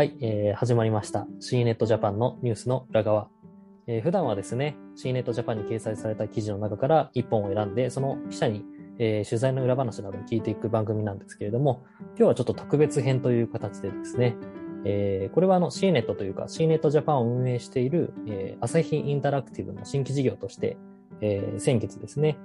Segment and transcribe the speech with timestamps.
[0.00, 1.26] はい、えー始まりました。
[1.42, 3.28] CNET Japan のニュースの裏側。
[3.86, 8.64] えー普段はですね、CNET Japan に掲載された記事の中から1本を選んで、その記者に、
[8.98, 11.82] えー取材の裏話などを聞いていく番組なんですけれども、
[12.16, 14.36] 今日はちょっと特別編という形でですね、
[14.86, 20.78] えーこれはあの CNET というか CNET Japan を運営している、えー朝日インタラクティブの新規事業として、
[21.20, 22.38] えー先月ですね、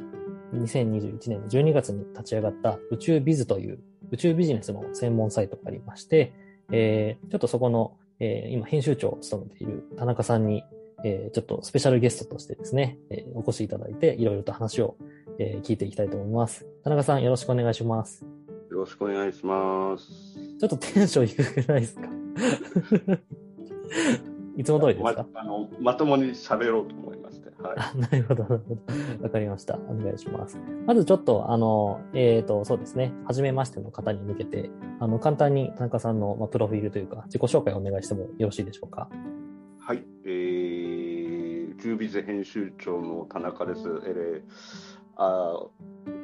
[0.55, 3.80] 2021年の12月に立ち上がった宇宙ビズという
[4.12, 6.34] 宇宙ビジネスの専門サイトがありまして、
[6.72, 10.64] えーちょっとそこの、えー今編集長を務めている田中さんに、
[11.04, 14.96] えーちょっとスペシャルゲストとしてですね、えーお越しいただいて、いろいろと話を、
[15.40, 16.66] えー聞いていきたいと思います。
[16.84, 18.26] 田中さん、よろしくお願いします。
[18.72, 20.05] よろしくお願いします。
[20.60, 22.10] ちょっとテンション低くないですか？
[24.58, 27.15] いつも通りですまか、あのまともに喋ろうと思い。
[27.68, 27.78] はい。
[27.80, 29.24] あ なるほど、なるほど。
[29.24, 29.78] わかりました。
[29.88, 30.60] お願いします。
[30.86, 33.14] まずちょっと、あの、えっ、と、そうですね。
[33.26, 34.70] 初めましての方に向けて、
[35.00, 39.10] あの、簡単に田中さんの、まあ、プロフィールというか、自己紹介をお願いしてもよろしいでしょうか？
[39.80, 40.04] はい。
[40.26, 43.82] えー、中ビズ編集長の田中です。
[44.05, 44.41] えー、
[45.16, 45.68] あー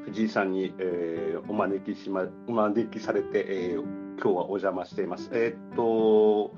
[0.05, 5.31] 藤井さんに、えーお招きしま、お招きされて、えー今日はお邪魔しています。
[5.33, 6.53] えーっと、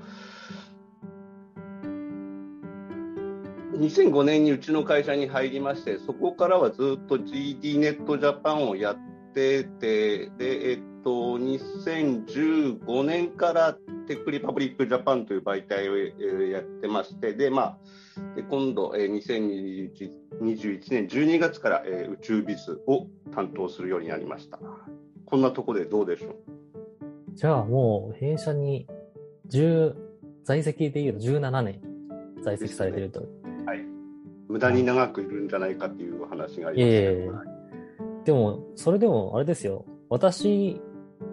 [3.76, 8.96] 2005年にうちの会社に入りまして、そこからはずっと GD ネットジャパンをやっ
[9.34, 13.76] てて、で、えっと、2015年から
[14.06, 17.78] TechRepublic Japan という媒体を、やってまして、で、まあ、
[18.36, 19.90] で今度、2021
[20.40, 24.60] 年12月から、 UchuBiz を担当するようになりました。
[25.26, 26.34] こんなとこでどうでしょう？
[27.34, 28.86] じゃあもう、弊社に
[29.48, 29.94] 10、
[30.44, 31.80] 在籍でいうと17年
[32.42, 33.26] 在籍されていると。
[34.54, 34.58] はい。
[34.58, 37.54] 無駄に長くいるんじゃないかっていう話がありますけど、
[38.24, 39.84] でも、それでもあれですよ。
[40.08, 40.80] 私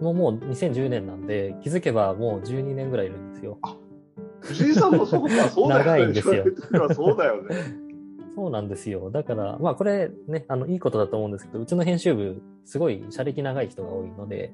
[0.00, 3.58] ももう2010年なんで、気づけばもう12年ぐらいいるんですよ。
[4.40, 5.84] 藤井さんもそうか、そうだよね。
[5.84, 6.44] 長いんですよ
[6.94, 7.56] そうだよね。
[8.34, 9.10] そうなんですよ。
[9.10, 14.52] だから、まあこれね、あの、いいことだと思うんですけど、うちの編集部、すごい社歴長い人が多いので、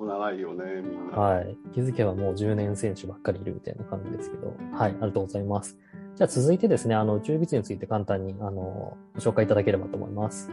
[0.00, 1.18] 長いよね、みんな。
[1.18, 1.56] はい。
[1.72, 4.90] 気づけばもう10年選手ばっかりいるみたいな感じですけど、はい。
[4.90, 5.78] ありがとうございます。
[6.16, 10.48] じゃあ続いてですね、あの、宇宙ビズについて簡単に、あの、ご紹介いただければと思います。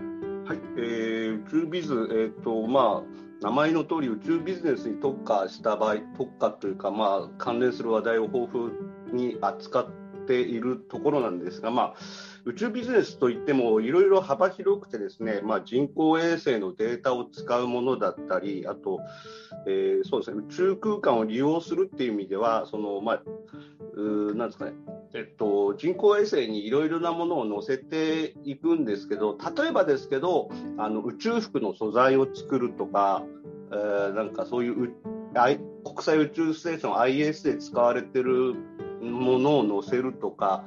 [0.45, 8.71] はい、えー、宇宙ビズ、えっ、と、まあ、名前の通り宇宙ビジネスに特化した場合、特化というか、まあ、関連する話題を豊富
[9.13, 9.87] に扱っ
[10.25, 11.95] ているところなんですが、まあ、
[12.45, 18.99] 宇宙ビジネスといってもいろいろ幅広くてですね、まあ、人工衛星のデータを使うものだったり、あと、
[19.67, 23.23] えーそうですね、宇宙空間を利用するっていう意味では、その、まあ、
[23.95, 24.73] うなんですかね、
[25.13, 33.23] えっと、人工衛星にいろいろなものを載せていくんですけど、例えばですけど、あの宇宙服の素材を作るとか、
[33.71, 34.93] えーなんかそういうう
[35.83, 38.55] 国際宇宙ステーション IS で使われてる
[39.01, 40.63] ものを載せるとか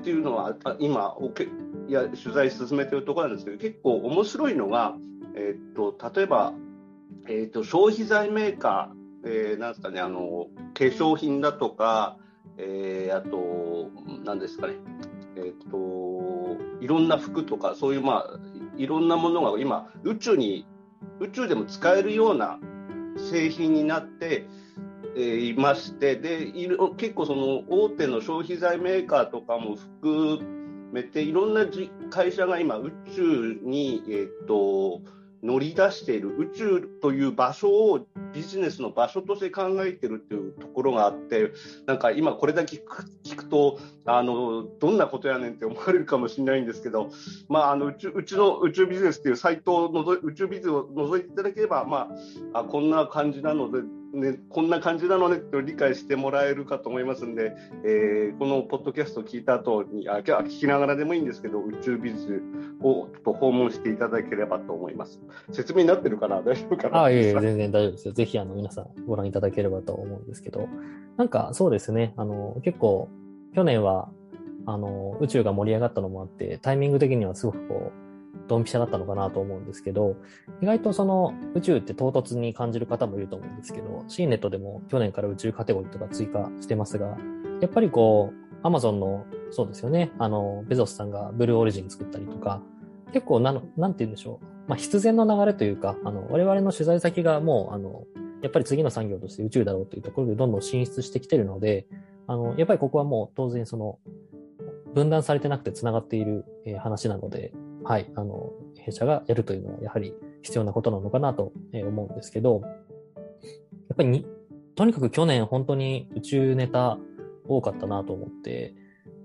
[0.00, 1.44] っていうのはあ今おけ
[1.88, 4.96] いや取材進めてるところなんですけど結構面白いのが、
[5.36, 6.52] えっと例えば、
[7.28, 12.16] えっと消費財メーカー、えーなんですかねあの化粧品だとか、
[12.58, 13.90] えーあと
[14.24, 14.74] 何ですかね
[15.36, 18.40] えっといろんな服とかそういうまあ
[18.76, 20.66] いろんなものが今宇宙に
[21.20, 22.58] 宇宙でも使えるような
[23.30, 24.46] 製品になって、
[25.16, 30.40] いましてでいろ結構その大手の消費財メーカーとかも含
[30.92, 35.00] めていろんなじ会社が今宇宙に、えー、と
[35.42, 36.34] 乗り出している。
[36.36, 41.52] 宇宙という場所をビジネスの場所として考えてるっていうところがあって
[41.86, 42.82] なんか今これだけ
[43.24, 47.10] 聞くとあのどんなことやねんって思われるかもしれないんですけど、
[47.48, 52.08] まあ、あのうちうちの宇宙ビジネスっていうサイトをのぞ宇宙ビズを覗いていただければ、ま
[52.52, 53.80] あ、あこんな感じなので、
[54.16, 57.52] ね、こんな感じなのねって理解してもらえるかと思いますんで、
[57.84, 62.42] えーこのポッドキャストを聞いた後にあ今日は聞きながらでもいいんですけど宇宙ビズ
[62.82, 65.20] をちょっと訪問していただければと思います。
[65.52, 66.42] 説明になってるかな？
[66.42, 67.04] 大丈夫かな？
[67.04, 68.14] あ、いえいえ、全然大丈夫ですよ。
[68.14, 70.68] ぜひ、あの、皆さんご覧いただければと思うんですけど、
[71.16, 73.08] なんか、そうですね、あの、結構、
[73.54, 74.08] 去年は、
[74.66, 78.05] あの、宇宙が盛り上がったのもあって、タイミング的にはすごくこう、
[78.48, 80.16] ドンピシャだったのかなと思うんですけど、
[80.60, 87.16] 意外とその宇宙って唐突に感じる方もいると思うんですけど、CNET でも去年から宇宙カテゴリーとか追加してますが、
[87.60, 92.62] やっぱりこう、Amazon の、そうですよね、あの、ベゾスさんがブルーオリジン作ったりとか、
[93.12, 94.46] 結構なの、なんて言うんでしょう。
[94.68, 98.04] まあ、必然の流れというか、あの、我々の取材先がもう、あの、
[98.42, 101.86] やっぱり次の産業として宇宙だろうというところでどんどん進出してきてるので、
[102.26, 103.98] あの、やっぱりここはもう当然その、
[104.94, 107.52] 分断されてなくて繋がっている、えー話なので、
[107.88, 110.12] はい、あの、弊社がやるというのはやはり
[110.42, 114.26] 必要なことなのかなと思うんですけど、やっぱりに
[114.74, 116.98] とにかく去年本当に宇宙ネタ
[117.48, 118.74] 多かったなと思って、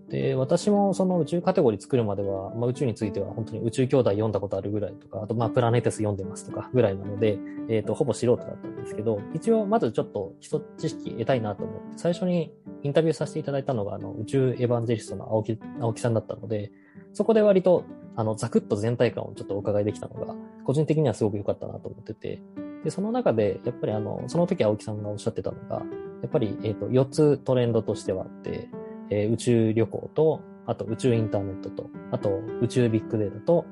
[0.09, 12.53] で、私もその宇宙カテゴリー作るまでは、まあ、宇宙については本当に宇宙兄弟読んだことあるぐらいとか、あとまあプラネテス読んでますとかぐらいなので、えっ、ー、と、ほぼ素人だったんですけど、一応まずちょっと基礎知識得たいなと思って、最初に
[12.83, 16.71] インタビューさせていただいたのが、あの、宇宙エヴァンジェリストの青木、青木さんだったので、
[17.13, 17.85] そこで割と、
[18.15, 20.35] あの、ザクッと全体感をちょっとお伺いできたのが、
[20.65, 22.41] 個人的にはすごく良かったなと思ってて、
[22.83, 25.77] で、その中で、やっぱりあの、その時青木さんがおっしゃってたのが、
[26.21, 28.69] やっぱり、えっ、ー、と、4つトレンドとしてはあって、
[29.09, 33.65] えー、宇宙旅行と、あと宇宙インターネットと、あと宇宙ビッグデータと、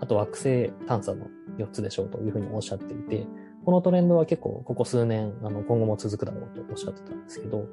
[0.00, 1.26] あと惑星探査の
[1.58, 3.26] 4つでしょうというふうにおっしゃっていて、
[3.64, 7.66] このトレンドは結構ここ数年、あの、今後も続くだろうとおっしゃってたんですけど、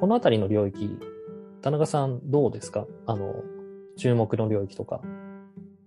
[0.00, 0.98] このあたりの領域、
[1.62, 2.86] 田中さんどうですか？
[3.06, 3.34] あの、
[3.96, 5.00] 注目の領域とか。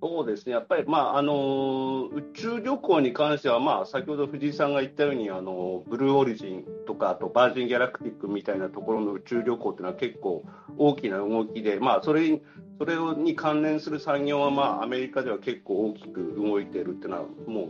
[0.01, 10.43] そうですね、やっぱり、まああの宇宙旅行に関しては、まあ、先ほど藤井さんが言ったようにあの、ブルーオリジンとか、あとバージン・ギャラクティックみたいなところの宇宙旅行っていうのは結構
[10.77, 12.41] 大きな動きで、まあ、それ
[12.77, 17.67] それに関連する産業は、まあ、アメリカでは結構大きく動いているっていうのは、もう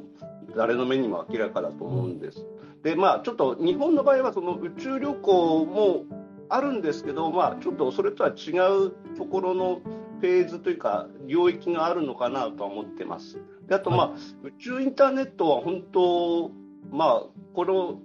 [0.55, 2.45] 誰の目にも明らかだと思うんです。
[2.83, 6.05] で、まあ、ちょっと日本の場合は、その宇宙旅行も
[6.47, 8.51] あるんですけど、まあ、ちょっとそれとは違
[8.87, 9.81] うところの
[10.19, 13.39] フェーズというか領域があるのかなとは思ってます。
[13.67, 16.51] であと、まあ、はい、宇宙インターネットは本当、
[16.91, 17.23] まあ、
[17.53, 17.99] これを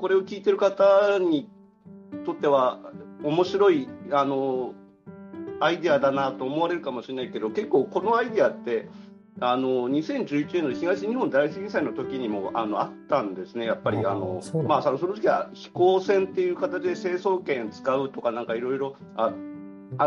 [0.00, 1.48] これを聞いてる方に
[2.24, 2.80] とっては
[3.22, 4.74] 面白いあの
[5.60, 8.88] アイデアだなと思われるかもしれないけど結構このアイデアって
[9.40, 19.32] あの2011年の東日本大震災の時にもあのあったんですね、やっぱりあのまあ、その時は飛行船っていう形で成層圏使うとかなんかいろいろあ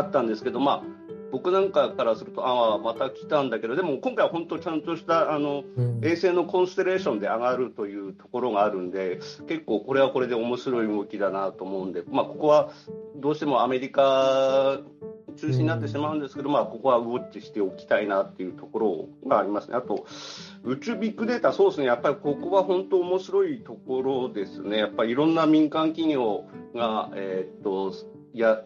[0.00, 1.01] ったんですけど、まあ、
[1.32, 9.18] 僕なんかからすると、ああ、また来たんだけど、でも今回は本当、ちゃんとしたあの、うん、衛星のコンステレーションで上がるというところがあるんで、
[9.48, 12.70] 結構これはこれで面白い動きだなと思うんで、まあ、ここは
[13.16, 14.80] どうしてもアメリカ
[15.36, 19.76] 中心になってしまうんですけど、うん、まあ、ここはウォッチしておきたいなっていうところがありますね。
[19.76, 20.04] あと、
[20.64, 24.76] 宇宙ビッグデータ、そうですね、やっぱりここは本当面白いところですね。
[24.76, 26.44] やっぱりいろんな民間企業
[26.74, 27.94] が、えー、っと、
[28.34, 28.62] や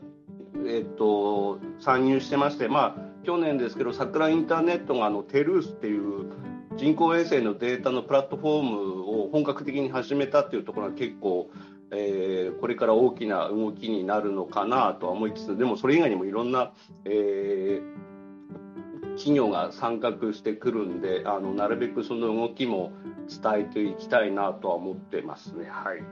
[0.67, 6.31] えっと、参入してまして、まあ、去年ですけど、桜インターネットがあのテルースっていう
[6.77, 11.51] 人工衛星のデータのプラットフォームを本格的に始めたっていうところが結構、
[11.91, 16.73] えー、これから大きな動きになるのかなとは思いつつ、でもそれ以外にもいろんな、
[17.05, 22.93] えー、企業が参画してくるんで、あのなるべくその動きも
[23.29, 25.69] 伝えていきたいなとは思ってますね。
[25.71, 26.03] はい。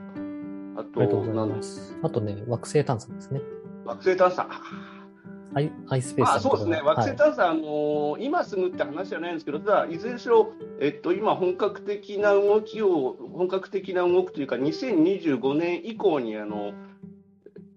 [0.77, 1.07] あと、あ
[2.01, 3.41] あとね、惑星探査ですね。
[3.85, 4.49] 惑星探査。
[5.53, 10.51] アイアイスペースあそうですね、惑星探査、はい、あのー、今すぐって話じゃないんですけど、ただ、いずれにしろ、
[10.81, 16.73] えっと、今、本格的な動きを、本格的な動きというか、2025年以降に、あの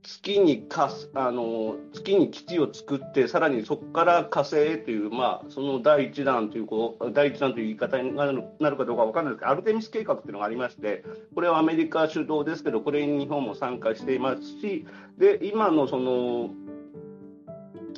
[0.08, 14.86] 月にかあの月に基地を作って、さらにそこから火星へという、まあ、その第一弾というこう第一弾という言い方になるなるかどうか分からないですけど、アルテミス計画というのがありまして、これはアメリカ主導ですけど、これに日本も参加していますし、
[15.18, 16.50] で今のその、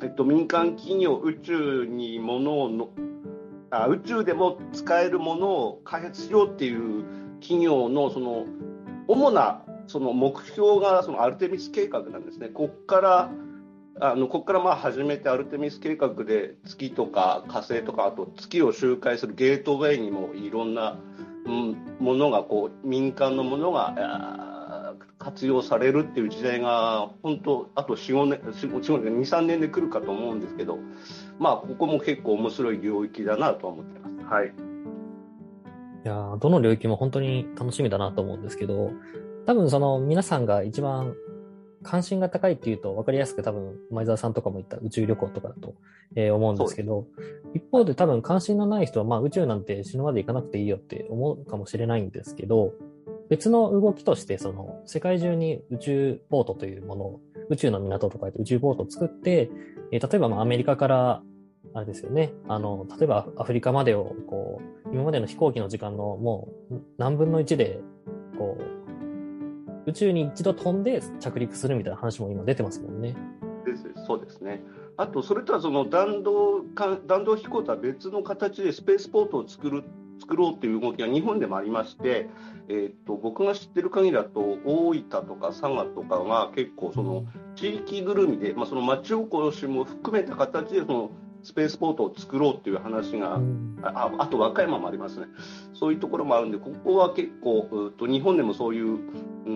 [0.03, 2.91] えっと、民間企業、宇宙にものをの
[3.71, 7.05] あ宇宙でも使えるものを開発しようっていう
[7.41, 8.47] 企業のその
[9.07, 12.47] 主なその目標がそのアルテミス計画なんですね。
[12.47, 13.30] ここから
[13.99, 20.97] あのここからまあ始めてアルテミス計画で月とか火星とかあと月を周回するゲートウェイにもいろんな、
[21.44, 30.78] うん、ものがこう民間のものが活用されるっていう時代が本当あと45年23年で来るかと思うんですけど
[31.40, 34.14] まあここも結構面白い領域だなと思ってます。
[34.25, 34.52] はい
[36.02, 38.92] いやどの領域も本当に楽しみだなと思うんですけど、
[39.47, 41.14] 多分その皆さんが一番
[41.82, 45.75] 関心が高いっていうと分かりやすく多分前澤さんとかも言った宇宙旅行とかだと、
[46.14, 47.06] えー、思うんですけど、
[47.54, 52.75] 一方で多分関心のない人はまあ宇宙なんて死ぬまで行かなくていいよって思うかもしれないんですけど、
[53.30, 59.50] 別の動きとしてその世界中に宇宙ポートというものを、宇宙の港とか宇宙ポートを作って、
[59.90, 61.23] えー、例えばまあアメリカから
[61.73, 62.32] あれですよね。
[62.49, 67.80] あの、例えばアフリカまでを、こう、今までの飛行機の時間のもう何分の1で、
[68.38, 68.79] こう、
[69.90, 73.14] 宇宙に一度飛んで着陸するみたいな話も今出てますもんね。
[73.66, 74.62] ですそうですね。
[74.97, 79.85] あと、それとはその弾道か弾道飛行とは別の形でスペースポートを作る
[80.20, 82.28] 作ろうという動きが日本でもありまして、
[82.68, 87.25] えーと、僕が知ってる限りだと大分とか佐賀とかが結構その
[87.56, 91.11] 地域ぐるみで、まあ、その町おこしも含めた形でその
[91.42, 95.26] スペースポートを作ろうっていう話が、うん、ああと和歌山もありますね、
[95.75, 98.99] そういうところもあるんで、ここは結構、うと日本でもそういう
[99.47, 99.52] う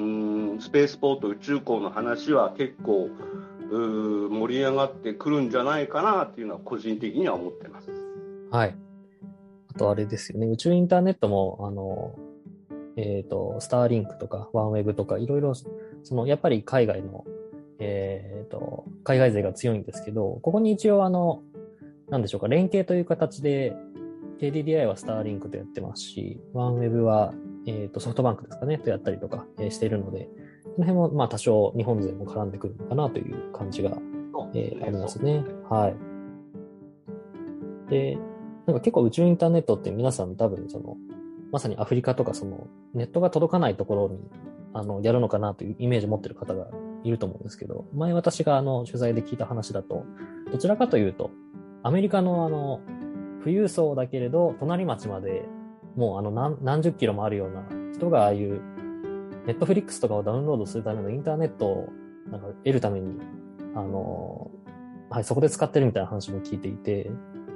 [0.55, 3.11] んスペースポート、宇宙港の話は結構
[3.71, 7.91] う盛り上がってくるんじゃないかなっていうのは、個人的には思ってます。
[8.51, 8.77] はい。
[9.75, 12.17] あとあれですよね、宇宙インターネットも、あの、
[12.97, 17.25] えっ、ー、と、スターリンクとか、ワンウェブとか、いろいろ、その、やっぱり海外の、
[17.81, 21.43] えっ、ー、と、海外勢が強いんですけど、ここに一応あの、
[22.09, 23.75] なんでしょうか、連携という形で、
[24.41, 27.33] KDDI はスターリンクとやってますし、ワンウェブは、
[27.67, 30.29] えっ、ー、と、ソフトバンクですかね、とやったりとか、えー、しているので、
[30.65, 33.97] この辺も、まあ、多少日本勢も絡んでくるのかなという感じが、
[34.55, 35.45] えー、ありますね。
[35.71, 37.91] はい。
[37.91, 38.19] で、
[38.67, 40.97] なんか結構宇宙インターネットって皆さん多分その、
[41.53, 44.19] まさにアフリカとかそのネットが届かないところに
[44.73, 46.67] あのやるのかなというイメージを持ってる方が
[47.05, 50.05] いると思うんですけど、前私があの取材で聞いた話だと、
[50.51, 51.31] どちらかというと、
[51.85, 52.81] アメリカのあの、
[53.41, 55.47] 富裕層だけれど、隣町まで
[55.97, 57.63] もうあの何何十キロもあるような
[57.93, 58.63] 人がああいう
[59.47, 61.89] ネットフリックスとかをダウンロードするためのインターネットを
[62.31, 63.21] なんか得るために、
[63.75, 64.51] あの、
[65.11, 67.11] はい、そこで使ってるみたいな話も聞いていて、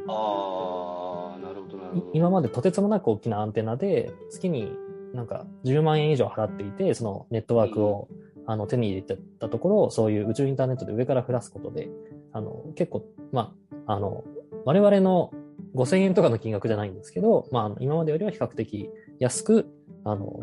[0.09, 2.11] ああ、なるほど、なるほど。
[2.13, 4.77] 今までとてつもなく大きなアンテナで、月に
[5.15, 8.09] なんか10万円以上払っていて、そのネットワークを、
[8.51, 11.89] あの手に入れてたところ、そういう宇宙インターネットで上から降らすことで、
[12.33, 14.23] あの、結構、まあ、あの、
[14.65, 15.33] 我々の
[15.75, 19.67] 5000円とかの金額じゃないんですけど、まあ、今までよりは比較的安く、
[20.05, 20.41] あの、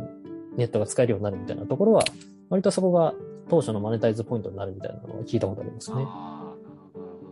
[0.58, 2.04] ネットが使えるようになるみたいなところは、
[2.50, 3.14] 割とそこが
[3.50, 6.06] 当初のマネタイズポイントになるみたいなのを聞いたことありますね。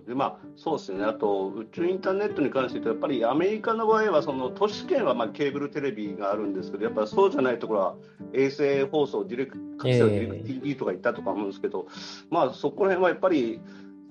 [0.08, 7.96] でまあ、そうですね、あと宇宙インターネットに関して言うと、やっぱりアメリカの場合は、その都市圏はまあケーブルテレビがあるんですけど、やっぱそうじゃないところは
[8.34, 11.88] 衛星放送、 Direct、DirecTV とか行ったとか思うんですけど、
[12.29, 13.62] まあ、そこら辺はやっぱり、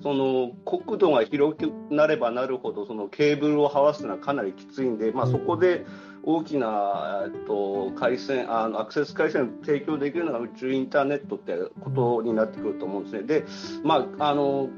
[0.03, 13.23] その国土が広くなればなるほど、そのケーブルをはわすのはかなりきついんで、まあ、そこで、うん大きな、えっと、回線あのアクセス回線を提供できるのが宇宙インターネットってことになってくると思うんですね。
[13.23, 13.45] で、
[13.83, 14.69] まあ、あの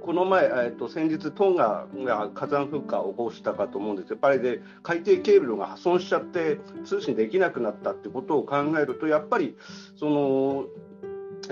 [0.00, 9.56] この前、えっと、先日、トンガが火山噴火を起こしたかと思うんですやっぱりで海底ケーブルが破損しちゃって通信できなくなったってことを考えるとやっぱり
[9.96, 10.66] その、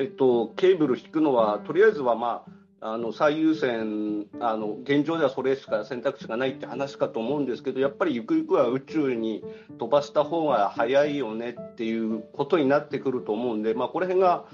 [0.00, 9.45] えっと、ケーブル引くのはとりあえずはまああの最優先あの現状ではそれしか選択肢がないって話かと思うんですけどやっぱりゆくゆくは宇宙に
[9.78, 14.47] 飛ばした方が早いよねっていうことになってくると思うんで、まあ、この辺が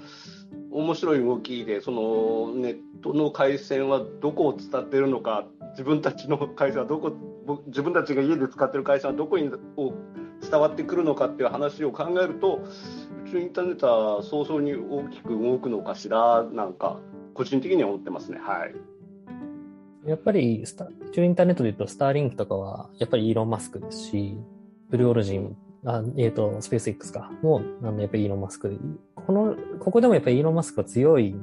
[0.71, 7.13] 面白い動きでそのネットの回線はどこを伝っているのか自分たちの回線はどこ
[7.67, 12.65] 自分たちが家で使ってる回線はどこに伝わってくるのかっていう話を考えると
[13.27, 16.97] 宇宙インターネットは早々に大きく動くのかしらなんか
[17.33, 18.39] 個人的には思ってますね。
[18.39, 20.09] はい。
[20.09, 24.37] やっぱりスタ、宇宙インターネットで言うと、スターリンクとかは、やっぱりイーロン・マスクですし、
[24.89, 28.77] ブルーオリジン、あえっ、ー、と、スペース X か、もあの、やっぱりイーロン・マスクで、
[29.15, 31.35] この、ここでもやっぱりイーロン・マスクが強い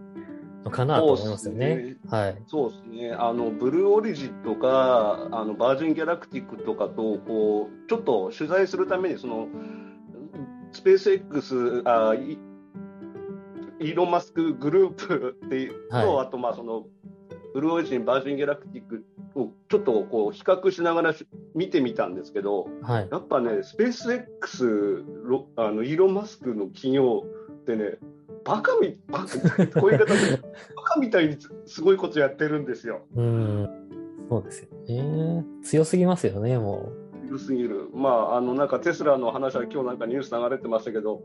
[0.64, 1.76] のかなと思いますよね。
[1.76, 2.42] ねはい。
[2.46, 3.12] そうですね。
[3.12, 9.48] あの、ブルーオリジンとか、あの、バージン・ギャラクティックとかと、こう、ちょっと取材するために、その、
[10.75, 16.87] スペース X、あイーロン・マスクグループっていうと、はい、あとまあその
[17.54, 19.04] ブルーオリジン、バージン・ギャラクティック
[19.37, 21.14] をちょっとこう比較しながら
[21.54, 25.04] 見てみたんですけど、はい、やっぱね、スペース X、
[25.57, 27.99] あのイーロン・マスクの企業ってね、
[28.45, 30.37] バカみ、バカこういう形で、
[30.76, 33.02] バカみたいにすごいことやってるんですよ。
[33.14, 33.69] うん
[34.28, 35.45] そうですよね。
[35.62, 37.03] 強すぎますよね、もう。
[37.34, 37.90] 強すぎる。
[37.94, 41.22] まあ、あの、なんかテスラの話は今日なんかニュース流れてましたけど、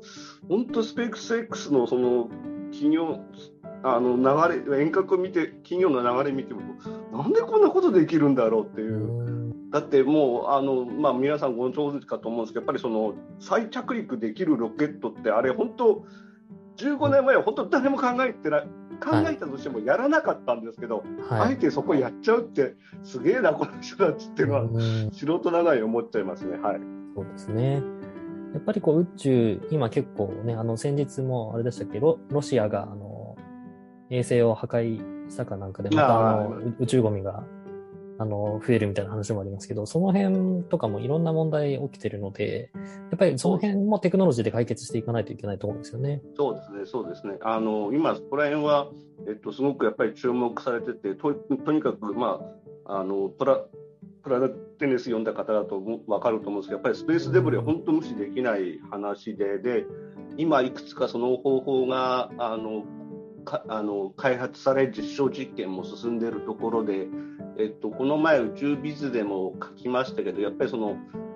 [0.48, 2.30] 本当スペース X のその
[2.72, 3.20] 企業、
[3.84, 6.62] あの流れ、遠隔を見て、企業の流れ見ても、
[7.12, 9.54] なんでこんなことできるんだろうっていう。
[9.72, 16.06] だってもう、あの、まあ、皆さんご存知かと思うんですけど、やっぱりその、再着陸できるロケットって、あれ本当、
[16.78, 18.68] 15年前は本当誰も考えてない、
[19.00, 26.58] 考えたとしてもやらなかったんですけど、はい、あえてそこやっちゃうって、すげえな、この人たちっていうのは、素人長い思っちゃいますね。
[26.58, 26.80] はい。
[27.16, 27.82] そうですね。
[28.54, 33.36] やっぱりこう宇宙、今結構ね、あの先日もあれでしたっけ、ロロシアがあの
[34.10, 37.44] 衛星を破壊したかなんかで、またあの宇宙ゴミが
[38.20, 46.22] あの増えるみたいな話もありますけど、その辺とかもいろんな問題起きてるので、やっぱりその辺もテクノロジーで解決していかないといけないと思うんですよね。
[46.36, 47.38] そうですね、そうですね。
[47.42, 48.90] あの今、そこら辺は、
[49.28, 52.42] えっと、すごくやっぱり注目されてて、ととにかく、ま
[52.86, 53.62] あ、あのプラ
[54.22, 54.50] プラネ
[54.80, 59.86] テネス読んだ方だと分かると思うんですけど、やっぱりスペースデブリは本当無視できない話で、で
[60.38, 62.84] 今いくつかその方法があの
[63.46, 67.08] かあの開発され実証実験も進んでいるところで、
[67.60, 70.96] えっと、この前宇宙ビズでも書きましたけどやっぱりその、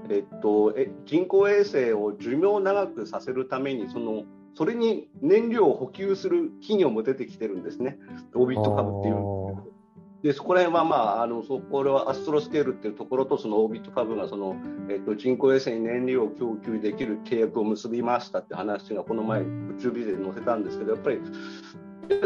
[0.10, 4.24] えっと、え人工衛星を寿命を長くさせるためにその
[4.56, 7.98] それに燃料を補給する企業も出てきてるんですね、
[8.36, 9.74] オービット株っていう。
[10.22, 14.56] でそこら辺は、まあ、あのそこれはアストロスケールっていうところとそのオービット株がその、
[14.90, 19.46] えっと、人工衛星に燃料を供給できる契約を結びましたって話がこの前宇
[19.82, 21.20] 宙ビデで載せたんですけどやっぱり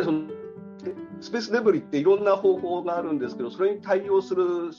[0.04, 0.28] その
[1.20, 4.72] スペースデブリっていろんな方法があるんですけどそれに対応する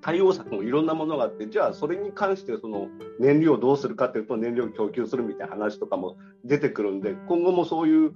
[0.00, 8.12] 対応策もいろんなものがあってじゃあそれに関してその燃料をどうするかというと燃料を供給するみたいな話とかも出てくるんで今後もそういう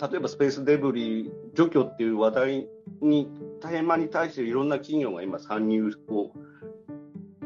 [0.00, 2.68] 例えばスペースデブリ除去っていう話題
[3.00, 3.28] に
[3.60, 6.32] テーマに対していろんな企業が今参入を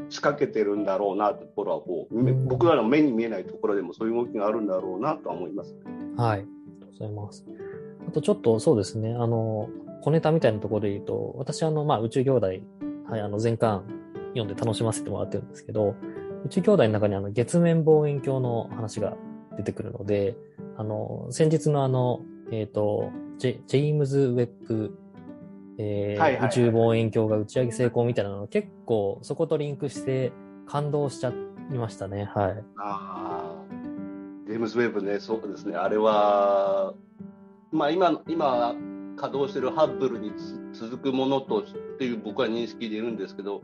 [0.09, 5.75] 仕掛けてるんだろうなところはこう、僕らの目に見えないところでもそういう動きがあるんだろうなとは思います、
[6.17, 6.41] はい。
[6.41, 6.47] あり
[6.81, 7.64] がとうございます。
[8.09, 9.69] あとちょっとそうですね、あの、
[10.03, 12.47] 小ネタみたいなところで言うと、私あの、まあ、宇宙兄弟、
[13.09, 13.85] はい、あの、全巻
[14.35, 15.95] 読んで楽しませてもらってるんですけど、
[16.45, 19.17] 宇宙兄弟の中にあの、月面望遠鏡の話が
[19.57, 20.37] 出てくるので、
[20.77, 22.21] あの、先日のあの、
[22.51, 24.97] えっ、ー、とジェ、ジェームズ・ウェッブ、
[25.79, 30.33] えー、はいはいはい、宇宙望遠鏡が打ち上げ成功みたいなの結構そことリンクして
[30.67, 32.31] 感動しちゃいましたね。
[32.35, 32.65] はい。
[32.77, 33.65] ああ、
[34.47, 35.77] ジェームズ・ウェッブね、そうですね。
[35.77, 36.95] あれは、
[37.75, 38.77] まあ今、今、
[39.17, 40.33] 稼働してるハッブルに
[40.73, 41.65] 続くものとっ
[41.99, 43.63] ていう僕は認識でいるんですけど、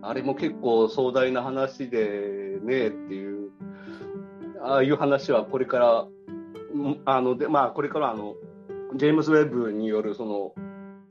[0.00, 3.50] あれも結構壮大な話でねっていう、
[4.62, 6.06] ああいう話はこれから
[7.04, 8.34] あのでまあ、これからあの
[8.96, 10.54] ジェームズ・ウェブによるその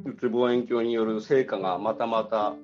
[0.04, 2.56] 宇宙望遠鏡による成果がまたまた、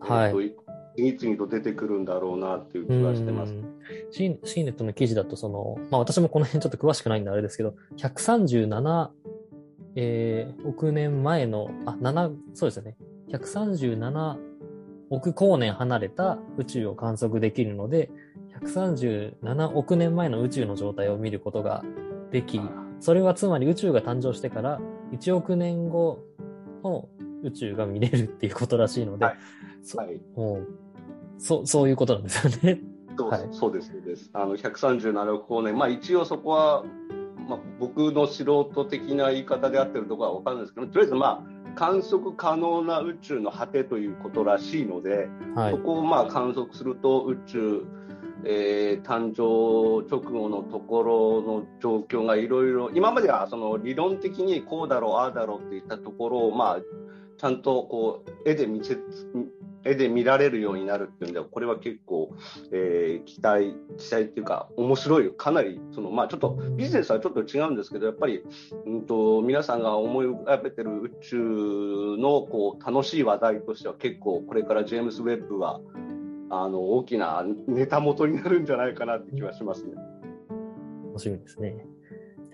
[0.00, 0.54] はい、
[0.98, 3.54] えー、次々と出てくるんだろうなっていう気がしてます。
[4.10, 9.08] シーシーネットの記事だとその、まあ、私もこの辺ちょっと詳しくないんであれですけど、137、
[9.96, 12.96] えー、億年前の、あ、7、そうですよね。
[13.30, 14.36] 137
[15.10, 18.10] 億光年離れた宇宙を観測できるので、
[18.62, 21.84] 137億年前の宇宙の状態を見ることが
[22.30, 22.60] べき、
[23.00, 24.80] それはつまり宇宙が誕生してから
[25.12, 26.24] 1億年後
[26.82, 27.08] の
[27.42, 29.36] 宇宙が見れるっていうことらしいので、はい
[29.82, 30.68] そはい、もう
[31.38, 32.80] そそういうことなんですよね。
[33.16, 34.30] そうはい、そうですそうです。
[34.32, 36.84] あの137億光年、まあ一応そこは、
[37.48, 47.86] まあ、僕の素人的な言い方であってるところは分かるんですけど、とりあえずまあ観測可能な宇宙の果てということらしいので、はい、そこをまあ観測すると宇宙
[48.48, 56.80] えー、誕生直後のところの状況がいろいろ今まではその理論的にこうだろうああだろうっていったところを、まあ、
[57.38, 58.98] ちゃんとこう絵で見せ
[59.86, 62.34] 絵で見られるようになるっていうんでこれは結構、
[62.72, 68.42] えー、期待期待っていうか面白いかなりその、まあ、ちょっとビジネスはちょっと違うんですけどやっぱり、
[68.86, 71.36] うんと、皆さんが思い浮かべてる宇宙
[72.18, 75.80] のこう楽しい話題としては結構これからジェームス・ウェッブは
[76.50, 79.92] あの大きなネタ元になるんじゃないかなって気はしますね。
[81.16, 81.86] 面白いですね。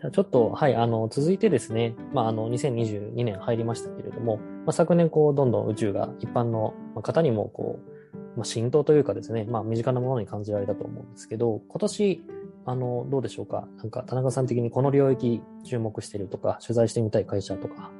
[0.03, 7.81] じゃあちょっと、はい、あの、続いてですね、まあ、あの、2022年入りましたけれども、まあ、昨年、こう、どんどん宇宙が一般の方にも、こ
[8.14, 12.22] う、まあ、浸透というかですね、まあ、身近なものに感じられたと思うんですけど、今年、
[12.64, 13.66] あの、どうでしょうか？
[13.79, 17.90] なんか、田中さん的にこの領域注目してるとか、取材してみたい会社とか。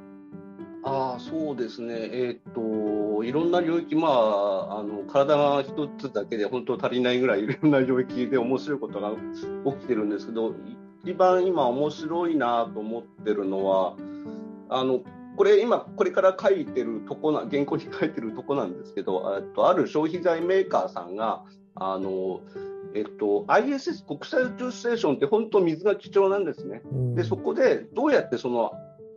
[0.83, 1.95] あ、そうですね。
[1.95, 10.53] えっ、と、いろんな領域、まあ、あの体が一つだけで本当足りないぐらいいろんな領域で面白いことが起きてるんですけど
[11.05, 13.95] 一番今面白いなと思ってるのは
[14.67, 14.99] あの
[15.35, 21.43] これ今これから書いてるとこな原稿に書いてるとこなんですけどとある消費財メーカーさんが
[21.75, 22.41] あの
[22.95, 26.83] えっと、ISS 国際宇宙ステーションって本当水が貴重なんですね。
[27.15, 28.73] でそこでどうやってその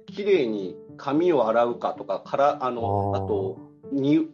[0.07, 3.59] きれいに髪を洗うかとかからあのあと
[3.93, 4.29] に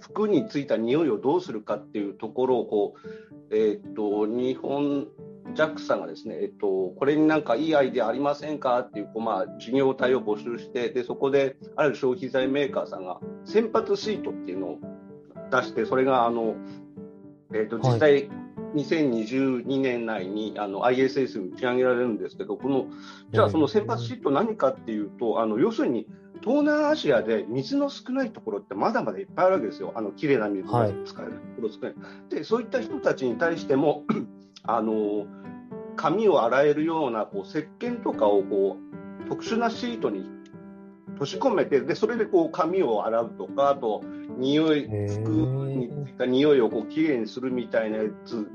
[0.00, 5.08] 服についた匂いをどうするかっていうところをこう、えーと、日本
[5.54, 14.78] JAXA がですね、えっと、これになんかいいアイデアありませんかっていうこう、まあ、事業体を募集してでそこである消費財メーカーさんが先発シートっていうのを
[15.50, 16.56] 出してそれがあの、
[17.52, 18.30] えーと、実際、
[18.74, 22.86] 2022年内にあの ISS に打ち上げられるんですけどこの
[23.32, 26.06] じゃあその先発シート何かっていうとあの要するに
[26.42, 31.96] 東南アジアで水の少ないところってまだまだいっぱいあるわけですよ、あの綺麗な水が使えるところ少ない、は
[32.30, 34.04] い、でそういった人たちに対しても
[34.68, 35.26] あの
[35.96, 38.76] 髪を洗えるようなこう石鹸とかをこ
[39.24, 40.30] う特殊なシートに
[41.14, 44.02] 閉じ込めてでそれでこう髪を洗うとかあと
[44.36, 48.46] 匂い服についた匂いをこうきれいにするみたいなやつ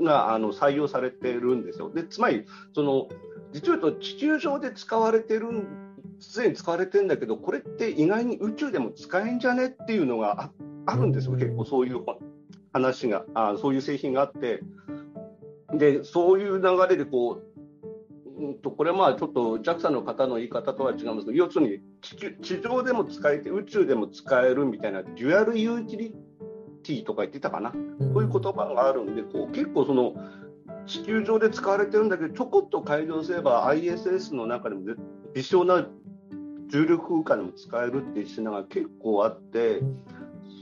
[0.00, 1.90] があの採用されてるんですよ。
[1.90, 3.08] でつまりその
[3.52, 5.66] 実を言うと地球上で使われてる
[6.20, 10.50] すでに使われてるんだけどこれって意外に宇宙でも使えんじゃねっていうのが
[10.86, 12.00] あるんですよ、結構そういう
[12.72, 14.60] 話があそういう製品があって
[15.72, 17.42] でそういう流れでこ
[18.36, 26.14] う、うんと、これはまあちょっと JAXA の方の言い方とは違うんですけど要するに地地上でも使えて宇宙でも使えるみたいなデュアルユーティリ
[26.82, 27.76] ティとか言ってたかな、こ
[28.16, 30.14] ういう言葉があるんでこう結構その
[30.86, 34.82] 地球上で使われてるんだけどちょこっと改良すれば ISS の中でも
[35.34, 35.86] 微小な
[36.68, 39.82] 重力空間でも使えるっていう品が結構あって、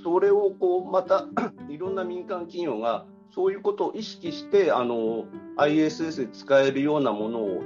[0.02, 1.26] それをこうまた
[1.70, 7.62] いろんな民間企業がそういうことを意識してあの ISS で使えるようなものを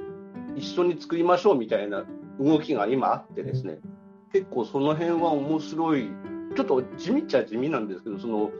[0.56, 2.04] 一緒に作りましょうみたいな
[2.40, 3.78] 動きが今あってですね。
[4.32, 6.10] 結構その辺は面白い。
[6.56, 8.50] ちょっと地味っちゃ地味なんですけどその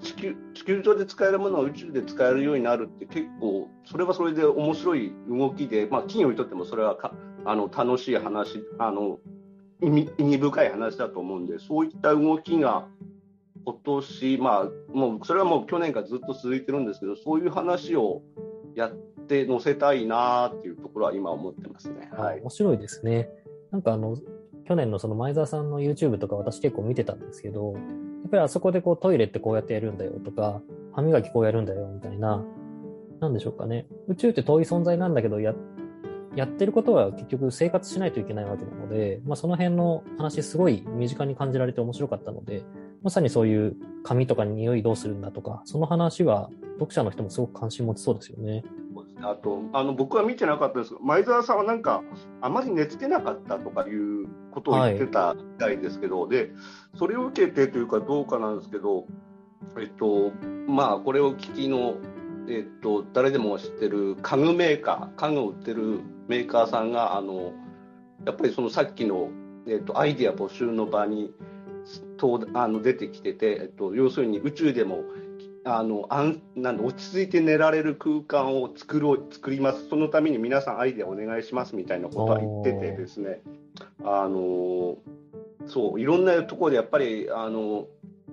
[0.00, 7.12] 地球地球上で使えるものが宇宙で使えるようになるって結構それはそれで面白い動きで、まあ、企業にとってもそれはか
[7.44, 9.18] あの楽しい話あの
[9.82, 12.86] 意味意味深い話だと思うんでそういった動きが
[13.72, 18.22] 今年まあもうそれはもう去年からずっと続いてるんですけどそういう話を
[18.74, 18.90] やっ
[19.26, 22.10] て載せたいなっていうところは今思ってますね。
[22.12, 23.28] はい、面白いですね。
[23.70, 24.16] なんかあの
[24.70, 27.78] 去年のその前澤さんの YouTube とか私結構見てたんですけど、や
[28.28, 32.44] っぱりあそこでこうトイレってこうやってやるんだよとか、歯磨きこうやるんだよみたいな、
[33.20, 33.86] なんでしょうかね。
[34.06, 35.54] 宇宙って遠い存在なんだけど、や、
[36.36, 42.62] やってることは結局生活しないといけないわけなので、まあその辺の話すごい身近に感じられて面白かったので、
[43.02, 48.64] まさにそういう紙とかに匂いどうするんだとか、その話は読者の人もすごく関心持ちそうですよね。
[49.22, 52.02] あとあの僕は見てなかったですけど前澤さんはなんか
[52.40, 56.50] あまり寝つけなかったとかいうことを言ってたみたいですけど、はい、で
[56.98, 59.06] それを受けてというかどうかなんですけど、
[59.78, 60.32] えっと
[60.66, 61.96] まあ、これを聞きの、
[62.48, 67.52] えっと、誰でも知ってる家具メーカー家具を売ってるメーカーさんがあの
[68.24, 69.28] やっぱりそのさっきの、
[69.66, 71.32] えっと、アイデア募集の場に
[72.16, 75.04] とあの出てきてて、えっと、要するに宇宙でも
[75.64, 79.88] あのあんなん落ち着いて寝られる空間を作ろう作ります。
[79.88, 83.42] そのために皆さんアイデアお願いしますみたいなことは言っててですね。
[84.02, 84.96] あの
[85.66, 87.86] そういろんなところでやっぱりあの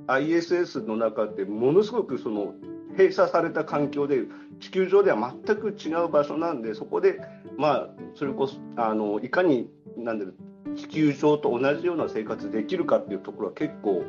[0.07, 2.53] ISS の中ってものすごくその
[2.91, 4.23] 閉鎖された環境で
[4.59, 7.19] 地球上では全く違う場所なんでそこで
[7.57, 10.31] まあそれこそあのいかになんだろ
[10.75, 14.03] 地球上と同じような生活できるかっていうところは結構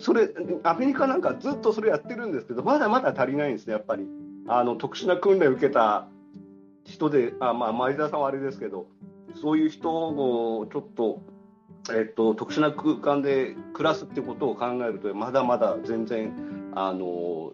[0.00, 0.30] それ
[0.62, 4.06] アメリカなんかずっとそれやってるんですけどまだまだ足りないんですねやっぱり。
[4.48, 6.06] あの特殊な訓練を受けた
[6.84, 8.86] 人であ、まあ、前澤さんはあれですけど
[9.34, 11.20] そういう人をちょっと、
[11.92, 16.32] えっと、特殊な空間で暮らすってことを考えるとまだまだ全然
[16.74, 17.52] あの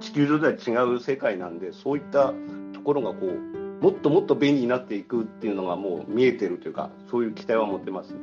[0.00, 2.32] 地球上では違う世界なんでそういった
[2.72, 3.49] ところがこう
[3.80, 8.20] もっともっと便利になっていくっていうのがもう見えてるというかそういう期待は持ってますね。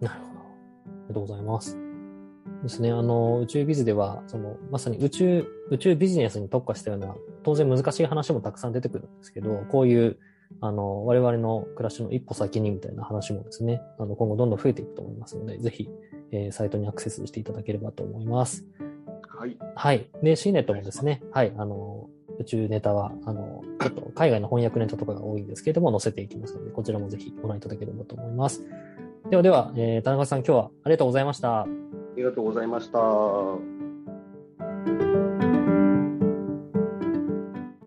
[0.00, 0.28] なるほど
[1.08, 1.78] りがとうございます。
[2.62, 2.90] ですね。
[2.90, 10.18] あの、宇宙ビズでは、その、まさに宇宙、宇宙ビジネスに特化したような、当然難しい話もたくさん出てくるんですけど、こういう、
[10.60, 15.88] あの、我々の暮らしの一歩先にみたいな話もですね、あの、今後どんどん増えていくと思いますので、ぜひ、
[16.32, 18.64] えー、サイトにアクセスしていただければと思います。
[19.28, 19.56] はい。
[19.76, 20.08] はい。
[20.22, 28.64] で、C ネットもですね、はい、あの、宇宙ネタは、あの、ちょっと海外の翻訳ネタとかが多いんですけれども、載せていきますので、こちらもぜひご覧いただければと思います。
[29.30, 31.60] ではでは、えー、田中さん今日はありがとうございました。
[31.60, 31.66] あ
[32.16, 33.77] りがとうございました。